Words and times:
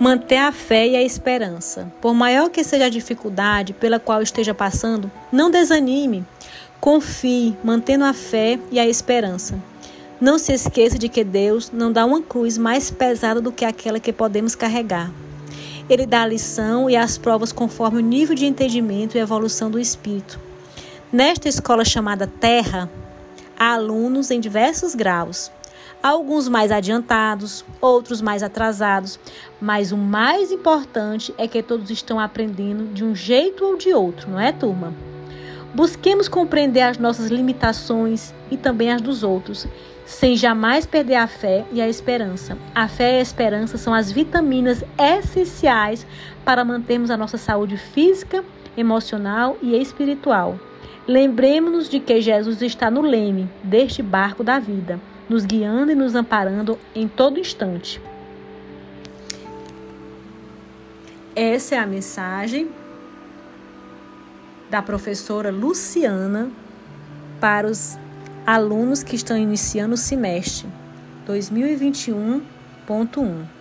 Manter 0.00 0.38
a 0.38 0.50
fé 0.50 0.88
e 0.88 0.96
a 0.96 1.02
esperança. 1.02 1.92
Por 2.00 2.14
maior 2.14 2.48
que 2.48 2.64
seja 2.64 2.86
a 2.86 2.88
dificuldade 2.88 3.74
pela 3.74 4.00
qual 4.00 4.22
esteja 4.22 4.54
passando, 4.54 5.12
não 5.30 5.50
desanime. 5.50 6.24
Confie, 6.80 7.54
mantendo 7.62 8.06
a 8.06 8.14
fé 8.14 8.58
e 8.72 8.80
a 8.80 8.86
esperança. 8.86 9.62
Não 10.18 10.38
se 10.38 10.54
esqueça 10.54 10.98
de 10.98 11.06
que 11.06 11.22
Deus 11.22 11.70
não 11.70 11.92
dá 11.92 12.06
uma 12.06 12.22
cruz 12.22 12.56
mais 12.56 12.90
pesada 12.90 13.42
do 13.42 13.52
que 13.52 13.62
aquela 13.62 14.00
que 14.00 14.10
podemos 14.10 14.54
carregar. 14.54 15.12
Ele 15.86 16.06
dá 16.06 16.22
a 16.22 16.26
lição 16.26 16.88
e 16.88 16.96
as 16.96 17.18
provas 17.18 17.52
conforme 17.52 17.98
o 17.98 18.02
nível 18.02 18.34
de 18.34 18.46
entendimento 18.46 19.18
e 19.18 19.20
evolução 19.20 19.70
do 19.70 19.78
espírito. 19.78 20.40
Nesta 21.12 21.46
escola 21.46 21.84
chamada 21.84 22.26
Terra, 22.26 22.90
há 23.54 23.74
alunos 23.74 24.30
em 24.30 24.40
diversos 24.40 24.94
graus 24.94 25.52
alguns 26.02 26.48
mais 26.48 26.70
adiantados, 26.70 27.64
outros 27.80 28.22
mais 28.22 28.42
atrasados, 28.42 29.18
mas 29.60 29.92
o 29.92 29.96
mais 29.96 30.50
importante 30.50 31.34
é 31.36 31.46
que 31.46 31.62
todos 31.62 31.90
estão 31.90 32.18
aprendendo 32.18 32.92
de 32.92 33.04
um 33.04 33.14
jeito 33.14 33.64
ou 33.64 33.76
de 33.76 33.92
outro, 33.92 34.30
não 34.30 34.40
é, 34.40 34.52
turma? 34.52 34.94
Busquemos 35.74 36.28
compreender 36.28 36.80
as 36.80 36.98
nossas 36.98 37.30
limitações 37.30 38.34
e 38.50 38.56
também 38.56 38.90
as 38.90 39.00
dos 39.00 39.22
outros, 39.22 39.68
sem 40.04 40.36
jamais 40.36 40.84
perder 40.84 41.14
a 41.14 41.28
fé 41.28 41.64
e 41.70 41.80
a 41.80 41.88
esperança. 41.88 42.58
A 42.74 42.88
fé 42.88 43.16
e 43.16 43.18
a 43.18 43.22
esperança 43.22 43.78
são 43.78 43.94
as 43.94 44.10
vitaminas 44.10 44.82
essenciais 44.98 46.04
para 46.44 46.64
mantermos 46.64 47.10
a 47.10 47.16
nossa 47.16 47.38
saúde 47.38 47.76
física, 47.76 48.44
emocional 48.76 49.56
e 49.62 49.76
espiritual. 49.80 50.58
Lembremos-nos 51.06 51.88
de 51.88 52.00
que 52.00 52.20
Jesus 52.20 52.62
está 52.62 52.90
no 52.90 53.02
leme 53.02 53.48
deste 53.62 54.02
barco 54.02 54.42
da 54.42 54.58
vida 54.58 54.98
nos 55.30 55.46
guiando 55.46 55.90
e 55.92 55.94
nos 55.94 56.14
amparando 56.16 56.76
em 56.92 57.06
todo 57.06 57.38
instante. 57.38 58.02
Essa 61.36 61.76
é 61.76 61.78
a 61.78 61.86
mensagem 61.86 62.68
da 64.68 64.82
professora 64.82 65.52
Luciana 65.52 66.50
para 67.40 67.68
os 67.68 67.96
alunos 68.44 69.04
que 69.04 69.14
estão 69.14 69.38
iniciando 69.38 69.94
o 69.94 69.96
semestre 69.96 70.66
2021.1. 71.28 73.59